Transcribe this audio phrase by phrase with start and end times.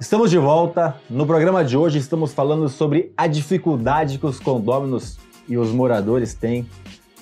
[0.00, 0.96] Estamos de volta.
[1.08, 6.34] No programa de hoje estamos falando sobre a dificuldade que os condôminos e os moradores
[6.34, 6.68] têm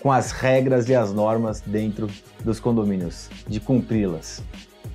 [0.00, 2.08] com as regras e as normas dentro
[2.42, 4.42] dos condomínios, de cumpri-las.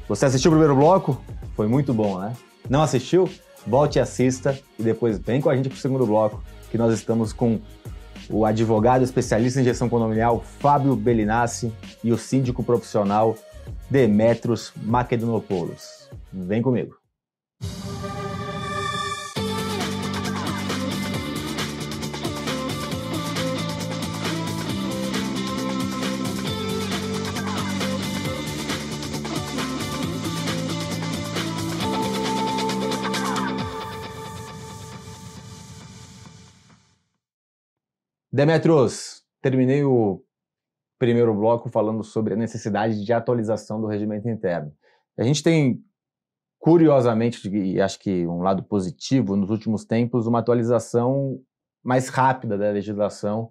[0.09, 1.21] Você assistiu o primeiro bloco?
[1.55, 2.33] Foi muito bom, né?
[2.67, 3.29] Não assistiu?
[3.65, 6.93] Volte e assista e depois vem com a gente para o segundo bloco, que nós
[6.93, 7.59] estamos com
[8.29, 11.71] o advogado especialista em gestão condominial Fábio Bellinassi
[12.03, 13.37] e o síndico profissional
[13.89, 16.09] Demetros Makedonopoulos.
[16.33, 17.06] Vem comigo.
[38.37, 40.21] Demetros, terminei o
[40.99, 44.71] primeiro bloco falando sobre a necessidade de atualização do regimento interno.
[45.17, 45.83] A gente tem,
[46.59, 51.41] curiosamente, e acho que um lado positivo, nos últimos tempos, uma atualização
[51.83, 53.49] mais rápida da legislação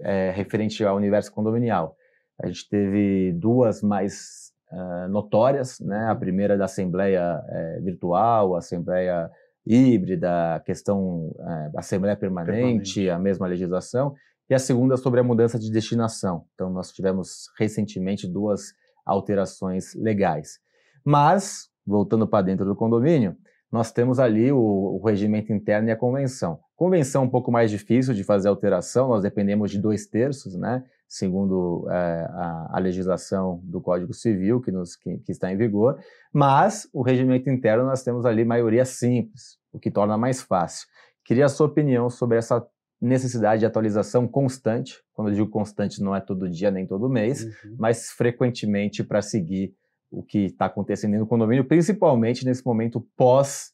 [0.00, 1.96] é, referente ao universo condominial.
[2.38, 6.10] A gente teve duas mais uh, notórias, né?
[6.10, 9.30] a primeira da Assembleia é, Virtual, a Assembleia
[9.66, 14.14] híbrida, a questão é, Assembleia permanente, permanente, a mesma legislação,
[14.48, 16.44] e a segunda sobre a mudança de destinação.
[16.54, 18.72] Então, nós tivemos recentemente duas
[19.04, 20.58] alterações legais.
[21.04, 23.36] Mas, voltando para dentro do condomínio,
[23.70, 26.60] nós temos ali o, o, regimento interno e a convenção.
[26.76, 30.84] Convenção é um pouco mais difícil de fazer alteração, nós dependemos de dois terços, né?
[31.08, 35.98] Segundo é, a, a, legislação do Código Civil que, nos, que, que, está em vigor,
[36.32, 40.86] mas o regimento interno nós temos ali maioria simples, o que torna mais fácil.
[41.24, 42.66] Queria a sua opinião sobre essa
[43.00, 47.44] necessidade de atualização constante, quando eu digo constante não é todo dia nem todo mês,
[47.44, 47.76] uhum.
[47.78, 49.74] mas frequentemente para seguir
[50.10, 53.72] o que está acontecendo no condomínio, principalmente nesse momento pós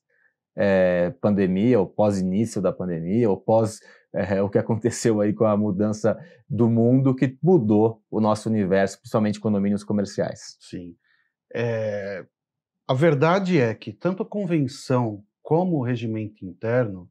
[0.56, 3.80] é, pandemia, ou pós início da pandemia, ou pós
[4.14, 6.18] é, o que aconteceu aí com a mudança
[6.48, 10.56] do mundo que mudou o nosso universo, principalmente condomínios comerciais.
[10.60, 10.94] Sim.
[11.54, 12.24] É,
[12.86, 17.08] a verdade é que tanto a convenção como o regimento interno,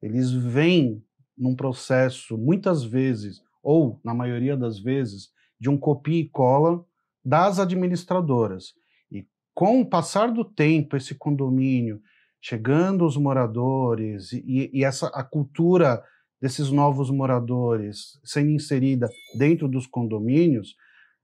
[0.00, 1.04] eles vêm
[1.36, 6.84] num processo, muitas vezes, ou na maioria das vezes, de um copia e cola
[7.24, 8.74] das administradoras.
[9.10, 12.00] E com o passar do tempo, esse condomínio
[12.40, 16.04] chegando os moradores e, e essa a cultura
[16.44, 20.76] desses novos moradores sendo inserida dentro dos condomínios,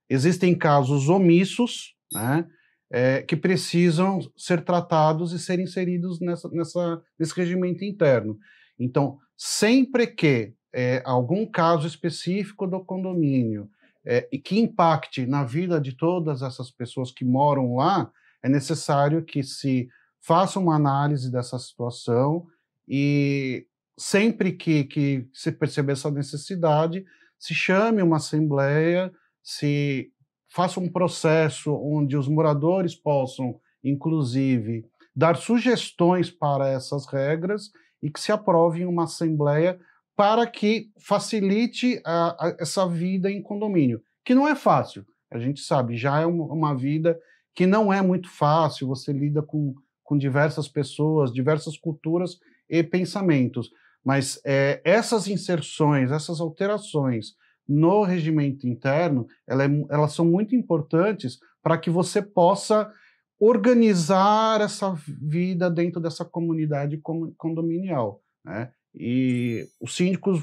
[0.08, 2.48] existem casos omissos, né,
[2.90, 8.38] é, que precisam ser tratados e ser inseridos nessa, nessa, nesse regimento interno.
[8.78, 13.68] Então, sempre que é, algum caso específico do condomínio
[14.02, 18.10] é, e que impacte na vida de todas essas pessoas que moram lá,
[18.42, 19.86] é necessário que se
[20.18, 22.46] faça uma análise dessa situação
[22.88, 23.66] e
[24.00, 27.04] sempre que, que se perceber essa necessidade,
[27.38, 29.12] se chame uma assembleia,
[29.42, 30.10] se
[30.48, 37.70] faça um processo onde os moradores possam, inclusive, dar sugestões para essas regras
[38.02, 39.78] e que se aprove em uma assembleia
[40.16, 45.04] para que facilite a, a, essa vida em condomínio, que não é fácil.
[45.30, 47.20] A gente sabe, já é uma, vida
[47.54, 53.70] que não é muito fácil, você lida com, com diversas pessoas, diversas culturas e pensamentos.
[54.04, 57.34] Mas é, essas inserções, essas alterações
[57.68, 62.90] no regimento interno, ela é, elas são muito importantes para que você possa
[63.38, 67.00] organizar essa vida dentro dessa comunidade
[67.36, 68.22] condominial.
[68.44, 68.70] Né?
[68.94, 70.42] E os síndicos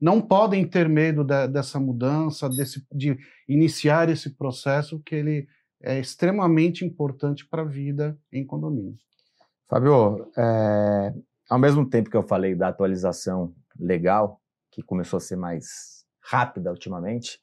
[0.00, 3.18] não podem ter medo de, dessa mudança, desse, de
[3.48, 5.48] iniciar esse processo, que ele
[5.82, 8.96] é extremamente importante para a vida em condomínio.
[9.68, 11.14] Fábio, é,
[11.50, 14.40] ao mesmo tempo que eu falei da atualização legal,
[14.70, 17.40] que começou a ser mais rápida ultimamente,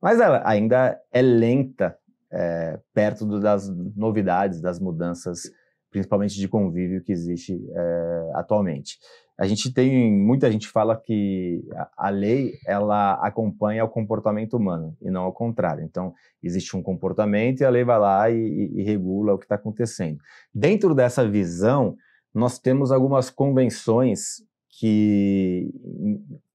[0.00, 1.98] mas ela ainda é lenta
[2.32, 5.50] é, perto do, das novidades, das mudanças,
[5.90, 8.98] principalmente de convívio que existe é, atualmente.
[9.36, 11.66] A gente tem muita gente fala que
[11.96, 15.82] a, lei ela acompanha o comportamento humano e não ao contrário.
[15.82, 19.46] Então existe um comportamento e a lei vai lá e, e, e regula o que
[19.46, 20.18] está acontecendo.
[20.54, 21.96] Dentro dessa visão
[22.34, 24.42] nós temos algumas convenções
[24.78, 25.68] que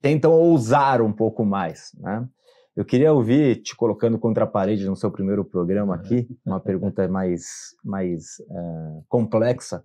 [0.02, 2.28] tentam ousar um pouco mais, né?
[2.76, 7.08] Eu queria ouvir, te colocando contra a parede no seu primeiro programa aqui, uma pergunta
[7.08, 9.82] mais, mais uh, complexa,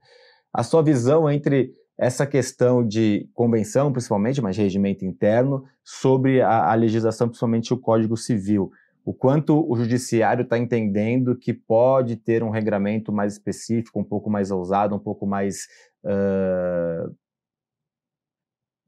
[0.52, 6.74] a sua visão entre essa questão de convenção, principalmente, mas regimento interno, sobre a, a
[6.74, 8.72] legislação, principalmente o Código Civil.
[9.10, 14.30] O quanto o judiciário está entendendo que pode ter um regramento mais específico, um pouco
[14.30, 15.66] mais ousado, um pouco mais
[16.04, 17.12] uh,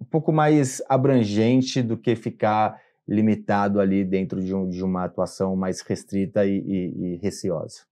[0.00, 5.56] um pouco mais abrangente do que ficar limitado ali dentro de, um, de uma atuação
[5.56, 7.82] mais restrita e, e, e receosa.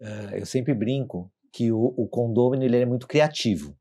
[0.00, 3.78] Uh, eu sempre brinco que o, o condômino ele é muito criativo.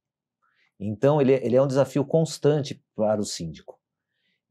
[0.79, 3.79] Então, ele, ele é um desafio constante para o síndico.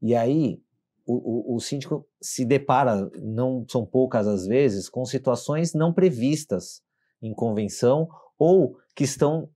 [0.01, 0.61] E aí,
[1.07, 6.81] o, o, síndico se depara, não são poucas as vezes, com situações não previstas
[7.21, 9.49] em convenção ou que estão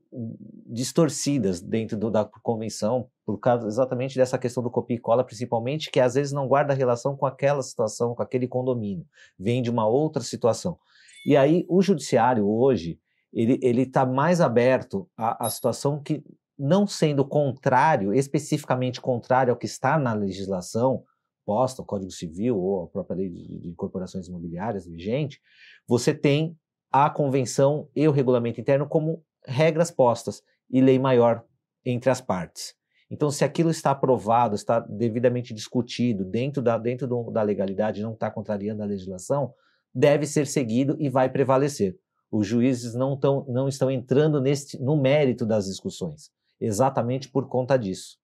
[0.65, 5.91] distorcidas dentro do, da convenção por causa exatamente dessa questão do copia e cola, principalmente,
[5.91, 9.05] que às vezes não guarda relação com aquela situação, com aquele condomínio,
[9.37, 10.77] vem de uma outra situação.
[11.25, 12.99] E aí o judiciário hoje
[13.33, 16.23] ele ele está mais aberto à, à situação que
[16.57, 21.03] não sendo contrário, especificamente contrário ao que está na legislação
[21.45, 25.41] posta, o Código Civil ou a própria lei de, de incorporações imobiliárias vigente,
[25.87, 26.57] você tem
[26.91, 31.43] a convenção e o regulamento interno como regras postas e lei maior
[31.85, 32.75] entre as partes.
[33.09, 38.13] Então, se aquilo está aprovado, está devidamente discutido dentro da, dentro do, da legalidade, não
[38.13, 39.53] está contrariando a legislação,
[39.93, 41.97] deve ser seguido e vai prevalecer.
[42.31, 47.75] Os juízes não, tão, não estão entrando neste, no mérito das discussões, exatamente por conta
[47.75, 48.17] disso.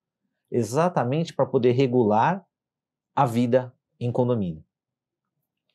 [0.49, 2.46] Exatamente para poder regular
[3.17, 4.63] a vida em condomínio.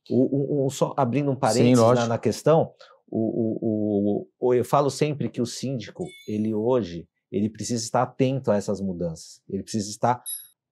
[0.09, 2.73] O, o, o, só abrindo um parênteses Sim, na, na, questão,
[3.11, 4.25] o,
[4.55, 9.43] eu falo sempre que o síndico, ele hoje, ele precisa estar atento a essas mudanças.
[9.49, 10.23] Ele precisa estar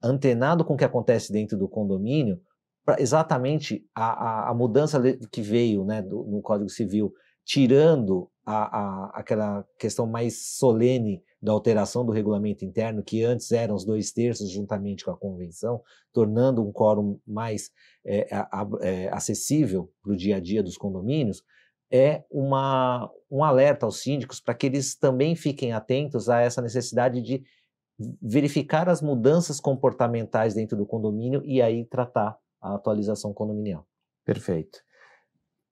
[0.00, 2.40] antenado com o que acontece dentro do condomínio,
[2.84, 5.00] para exatamente a, a, a, mudança
[5.31, 7.12] que veio né, do, no Código Civil,
[7.44, 13.75] tirando a, a, aquela questão mais solene da alteração do regulamento interno, que antes eram
[13.75, 15.83] os dois terços juntamente com a convenção,
[16.13, 17.71] tornando um quórum mais
[18.05, 18.29] é,
[18.83, 21.43] é, acessível para o dia a dia dos condomínios,
[21.91, 27.21] é uma, um alerta aos síndicos para que eles também fiquem atentos a essa necessidade
[27.21, 27.43] de
[28.23, 33.87] verificar as mudanças comportamentais dentro do condomínio e aí tratar a atualização condominial.
[34.25, 34.79] Perfeito.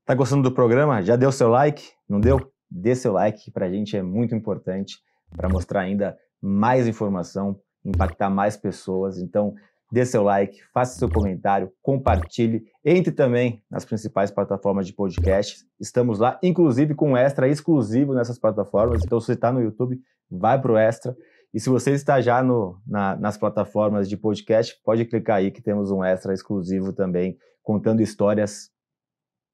[0.05, 1.03] Tá gostando do programa?
[1.03, 1.91] Já deu seu like?
[2.09, 2.53] Não deu?
[2.71, 4.97] Dê seu like, para a gente é muito importante
[5.37, 9.19] para mostrar ainda mais informação, impactar mais pessoas.
[9.19, 9.55] Então,
[9.91, 15.65] dê seu like, faça seu comentário, compartilhe, entre também nas principais plataformas de podcast.
[15.81, 19.03] Estamos lá, inclusive com extra exclusivo nessas plataformas.
[19.05, 21.17] Então, se você está no YouTube, vai para o extra.
[21.53, 25.63] E se você está já no, na, nas plataformas de podcast, pode clicar aí que
[25.63, 28.71] temos um extra exclusivo também, contando histórias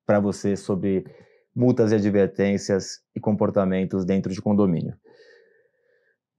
[0.04, 1.04] para você sobre
[1.54, 4.94] multas e advertências e comportamentos dentro de condomínio.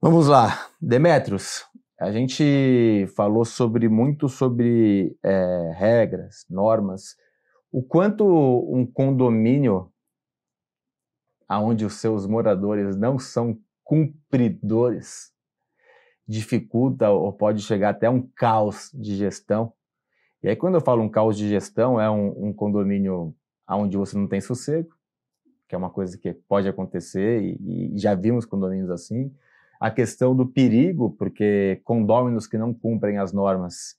[0.08, 1.64] Vamos lá, Demetrios,
[1.98, 7.16] a gente falou sobre muito sobre é, regras, normas,
[7.72, 9.90] o quanto um condomínio
[11.48, 15.32] aonde os seus moradores não são cumpridores
[16.24, 19.72] dificulta ou pode chegar até um caos de gestão.
[20.40, 23.34] E aí, quando eu falo um caos de gestão, é um, um condomínio
[23.68, 24.94] onde você não tem sossego,
[25.68, 29.34] que é uma coisa que pode acontecer e, e já vimos condomínios assim
[29.80, 33.96] a questão do perigo, porque condôminos que não cumprem as normas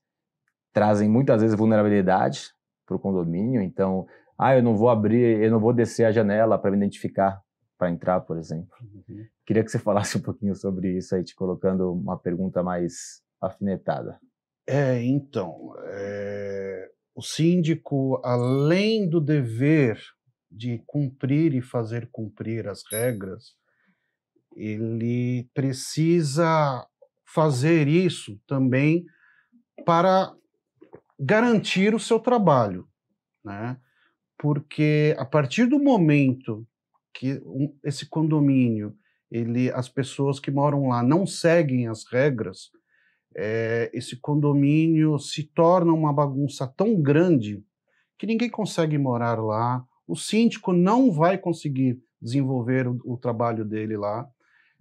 [0.74, 2.52] trazem muitas vezes vulnerabilidade
[2.86, 3.62] para o condomínio.
[3.62, 4.08] Então,
[4.38, 7.42] ah, eu não vou abrir, eu não vou descer a janela para me identificar
[7.78, 8.76] para entrar, por exemplo.
[8.82, 9.26] Uhum.
[9.46, 14.20] Queria que você falasse um pouquinho sobre isso aí, te colocando uma pergunta mais afinetada.
[14.66, 20.00] É, então, é, o síndico, além do dever
[20.52, 23.56] de cumprir e fazer cumprir as regras,
[24.58, 26.86] ele precisa
[27.24, 29.06] fazer isso também
[29.86, 30.34] para
[31.20, 32.88] garantir o seu trabalho,
[33.46, 33.78] né?
[34.38, 36.68] Porque a partir do momento
[37.14, 37.40] que
[37.84, 38.96] esse condomínio,
[39.30, 42.72] ele, as pessoas que moram lá não seguem as regras,
[43.36, 47.64] é, esse condomínio se torna uma bagunça tão grande
[48.18, 49.86] que ninguém consegue morar lá.
[50.08, 54.28] O síndico não vai conseguir desenvolver o, o trabalho dele lá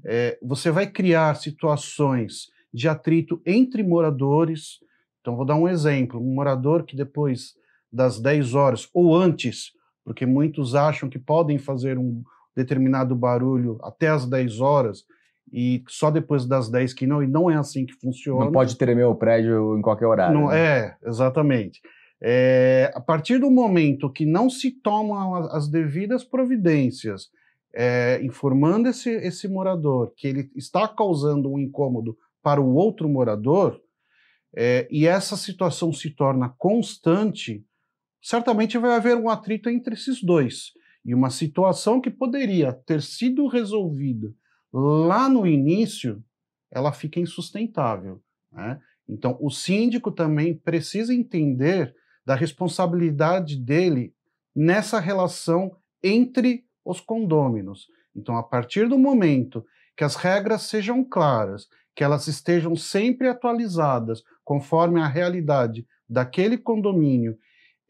[0.05, 4.79] é, você vai criar situações de atrito entre moradores.
[5.21, 7.55] Então, vou dar um exemplo: um morador que depois
[7.93, 9.73] das 10 horas ou antes,
[10.05, 12.23] porque muitos acham que podem fazer um
[12.55, 15.05] determinado barulho até as 10 horas
[15.53, 18.47] e só depois das 10 que não, e não é assim que funciona.
[18.47, 20.39] Não pode tremer o prédio em qualquer horário.
[20.39, 20.59] Não, né?
[20.59, 21.81] É, exatamente.
[22.21, 27.29] É, a partir do momento que não se tomam as devidas providências
[27.77, 33.79] é, informando esse, esse morador que ele está causando um incômodo para o outro morador,
[34.57, 37.63] é, e essa situação se torna constante,
[38.23, 40.73] certamente vai haver um atrito entre esses dois.
[41.05, 44.33] E uma situação que poderia ter sido resolvida
[44.73, 46.25] lá no início,
[46.73, 48.23] ela fica insustentável.
[48.51, 48.81] Né?
[49.07, 54.15] Então, o síndico também precisa entender da responsabilidade dele
[54.55, 57.89] nessa relação entre os condôminos.
[58.15, 59.67] Então, a partir do momento
[59.97, 67.37] que as regras sejam claras, que elas estejam sempre atualizadas conforme a realidade daquele condomínio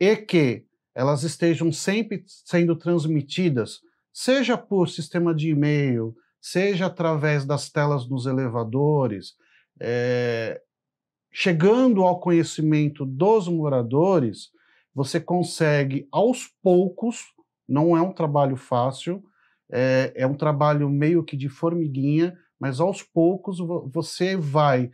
[0.01, 3.81] e que elas estejam sempre sendo transmitidas,
[4.13, 9.35] seja por sistema de e-mail, seja através das telas nos elevadores,
[9.79, 10.61] é,
[11.31, 14.51] chegando ao conhecimento dos moradores,
[14.95, 17.27] você consegue aos poucos,
[17.69, 19.23] não é um trabalho fácil,
[19.71, 23.59] é, é um trabalho meio que de formiguinha, mas aos poucos
[23.93, 24.91] você vai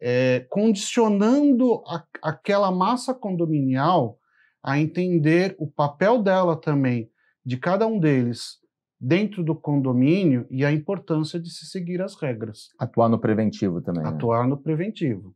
[0.00, 4.18] é, condicionando a, aquela massa condominial
[4.62, 7.10] a entender o papel dela também,
[7.44, 8.58] de cada um deles,
[8.98, 12.70] dentro do condomínio e a importância de se seguir as regras.
[12.78, 14.02] Atuar no preventivo também.
[14.02, 14.08] Né?
[14.08, 14.50] Atuar né?
[14.50, 15.34] no preventivo.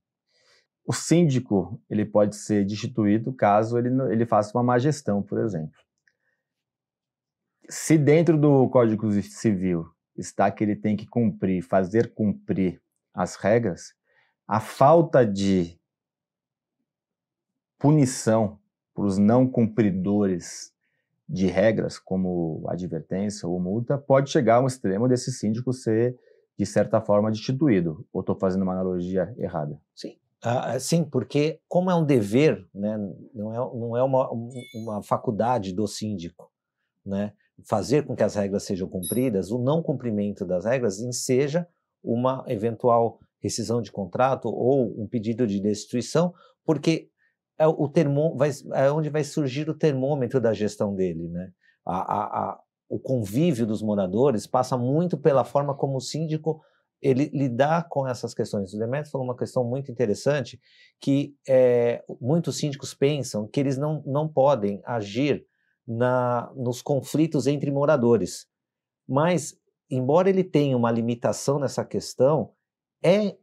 [0.86, 5.78] O síndico ele pode ser destituído caso ele, ele faça uma má gestão, por exemplo.
[7.68, 12.80] Se dentro do Código Civil está que ele tem que cumprir, fazer cumprir
[13.12, 13.94] as regras,
[14.46, 15.78] a falta de
[17.78, 18.58] punição
[18.94, 20.72] para os não cumpridores
[21.28, 26.18] de regras, como advertência ou multa, pode chegar a um extremo desse síndico ser,
[26.58, 28.06] de certa forma, destituído.
[28.12, 29.78] Ou estou fazendo uma analogia errada?
[29.94, 30.16] Sim.
[30.42, 32.96] Ah, sim, porque como é um dever, né,
[33.34, 34.30] não é, não é uma,
[34.74, 36.50] uma faculdade do síndico,
[37.04, 37.32] né,
[37.66, 41.66] fazer com que as regras sejam cumpridas, o não cumprimento das regras enseja
[42.02, 46.32] uma eventual rescisão de contrato ou um pedido de destituição,
[46.64, 47.08] porque
[47.58, 51.50] é o termo, vai, é onde vai surgir o termômetro da gestão dele, né?
[51.84, 56.60] A, a, a, o convívio dos moradores passa muito pela forma como o síndico
[57.00, 58.72] ele lidar com essas questões.
[58.72, 60.60] O Demetrio falou uma questão muito interessante,
[61.00, 65.44] que é, muitos síndicos pensam que eles não, não podem agir
[65.88, 68.46] na, nos conflitos entre moradores.
[69.08, 69.58] Mas,
[69.90, 72.52] embora ele tenha uma limitação nessa questão,
[73.02, 73.36] é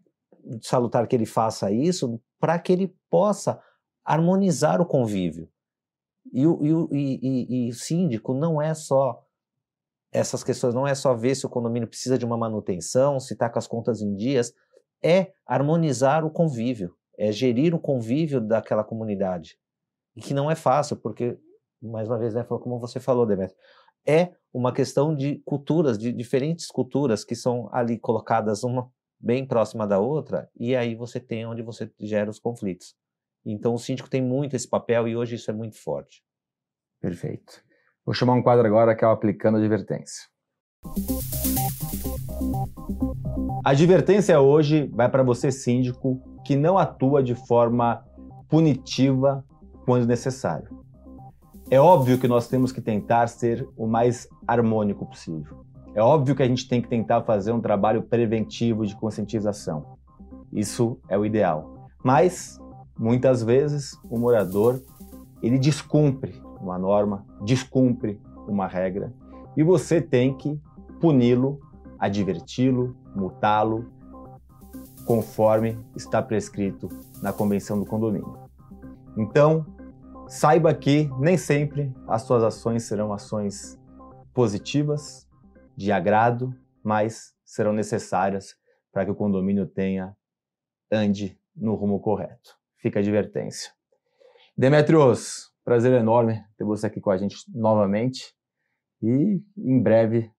[0.62, 3.60] salutar que ele faça isso para que ele possa
[4.04, 5.50] harmonizar o convívio.
[6.32, 6.50] E e,
[6.92, 9.26] e, e o síndico não é só
[10.12, 13.50] essas questões, não é só ver se o condomínio precisa de uma manutenção, se está
[13.50, 14.54] com as contas em dias,
[15.04, 19.58] é harmonizar o convívio, é gerir o convívio daquela comunidade.
[20.16, 21.38] E que não é fácil, porque,
[21.86, 23.58] mais uma vez, né, como você falou, Demetrio,
[24.06, 28.90] é uma questão de culturas, de diferentes culturas que são ali colocadas uma
[29.20, 32.96] bem próxima da outra, e aí você tem onde você gera os conflitos.
[33.46, 36.24] Então o síndico tem muito esse papel e hoje isso é muito forte.
[37.02, 37.64] Perfeito.
[38.06, 40.24] Vou chamar um quadro agora que é o Aplicando Advertência.
[43.64, 48.06] A advertência hoje vai para você, síndico, que não atua de forma
[48.48, 49.44] punitiva
[49.86, 50.85] quando necessário.
[51.70, 55.66] É óbvio que nós temos que tentar ser o mais harmônico possível.
[55.94, 59.98] É óbvio que a gente tem que tentar fazer um trabalho preventivo de conscientização.
[60.52, 61.90] Isso é o ideal.
[62.04, 62.60] Mas
[62.98, 64.82] Muitas vezes o morador
[65.42, 69.14] ele descumpre uma norma, descumpre uma regra
[69.58, 70.60] e você tem que
[71.02, 71.60] puni-lo,
[72.00, 73.92] adverti-lo, multá-lo,
[75.06, 76.88] conforme está prescrito
[77.22, 78.38] na convenção do condomínio.
[79.18, 79.66] Então,
[80.28, 83.80] saiba que nem sempre as suas ações serão ações
[84.34, 85.28] positivas,
[85.76, 86.54] de agrado,
[86.84, 88.56] mas serão necessárias
[88.92, 90.16] para que o condomínio tenha
[90.92, 93.72] ande no rumo correto fica a advertência.
[94.56, 98.32] Demetrios, prazer enorme ter você aqui com a gente novamente
[99.02, 100.32] e em breve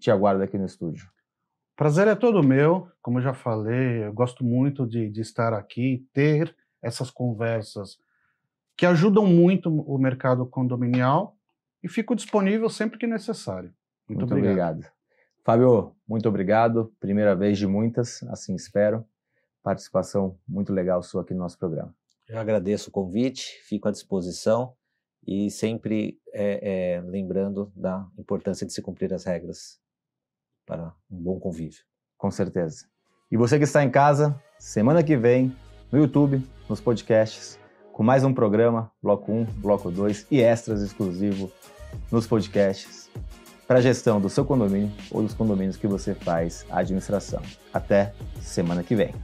[0.00, 1.06] te aguardo aqui no estúdio.
[1.76, 6.08] Prazer é todo meu, como eu já falei, eu gosto muito de, de estar aqui,
[6.14, 7.98] ter essas conversas
[8.76, 11.36] que ajudam muito o mercado condominial
[11.82, 13.72] e fico disponível sempre que necessário.
[14.08, 14.74] Muito, muito obrigado.
[14.74, 14.92] obrigado.
[15.44, 16.92] Fábio, muito obrigado.
[17.00, 19.04] Primeira vez de muitas, assim espero
[19.66, 21.92] participação muito legal sua aqui no nosso programa.
[22.28, 24.74] Eu agradeço o convite, fico à disposição
[25.26, 29.80] e sempre é, é, lembrando da importância de se cumprir as regras
[30.64, 31.80] para um bom convívio.
[32.16, 32.86] Com certeza.
[33.28, 35.52] E você que está em casa, semana que vem,
[35.90, 37.58] no YouTube, nos podcasts,
[37.96, 41.50] com mais um programa, Bloco 1, Bloco 2 e extras exclusivo
[42.12, 43.08] nos podcasts
[43.66, 47.40] para a gestão do seu condomínio ou dos condomínios que você faz a administração.
[47.72, 49.14] Até semana que vem.